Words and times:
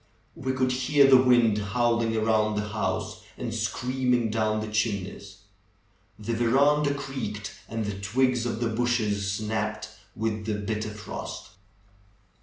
We 0.35 0.53
could 0.53 0.71
hear 0.71 1.05
the 1.05 1.21
wind 1.21 1.59
howling 1.59 2.17
around 2.17 2.55
the 2.55 2.69
house 2.69 3.21
and 3.37 3.53
screaming 3.53 4.31
down 4.31 4.59
the 4.59 4.67
chimneys. 4.71 5.41
The 6.17 6.33
veranda 6.33 6.95
creaked, 6.95 7.53
and 7.69 7.85
the 7.85 7.99
twigs 8.01 8.47
of 8.47 8.61
the 8.61 8.69
bushes 8.69 9.31
snapped 9.31 9.89
with 10.15 10.47
the 10.47 10.55
bitter 10.55 10.89
frost. 10.89 11.51